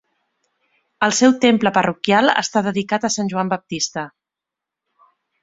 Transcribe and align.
El 1.07 1.13
seu 1.17 1.35
temple 1.43 1.73
parroquial 1.75 2.31
està 2.45 2.65
dedicat 2.69 3.07
a 3.07 3.13
Sant 3.17 3.31
Joan 3.35 3.53
Baptista. 3.53 4.09